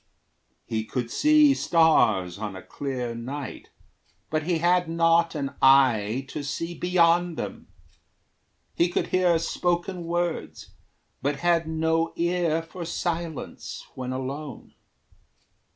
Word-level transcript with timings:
He 0.65 0.83
could 0.83 1.11
see 1.11 1.53
stars, 1.53 2.39
On 2.39 2.55
a 2.55 2.63
clear 2.63 3.13
night, 3.13 3.69
but 4.31 4.41
he 4.41 4.57
had 4.57 4.89
not 4.89 5.35
an 5.35 5.53
eye 5.61 6.25
To 6.29 6.41
see 6.43 6.73
beyond 6.73 7.37
them. 7.37 7.67
He 8.73 8.89
could 8.89 9.09
hear 9.09 9.37
spoken 9.37 10.05
words, 10.05 10.71
But 11.21 11.41
had 11.41 11.67
no 11.67 12.13
ear 12.15 12.63
for 12.63 12.83
silence 12.83 13.85
when 13.93 14.11
alone. 14.11 14.73